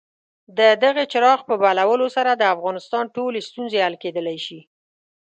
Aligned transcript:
د 0.57 0.59
دغه 0.83 1.03
څراغ 1.11 1.39
په 1.49 1.55
بلولو 1.61 2.07
سره 2.15 2.31
د 2.35 2.43
افغانستان 2.55 3.03
ټولې 3.15 3.39
ستونزې 3.49 3.79
حل 3.85 3.95
کېدلای 4.03 4.37
شي. 4.45 4.59